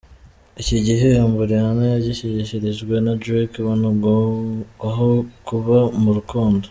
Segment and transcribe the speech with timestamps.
[0.61, 5.09] Iki gihembo Rihanna yagishyikirijwe na Drake banugwanugwaho
[5.47, 6.59] kuba mu rukundo.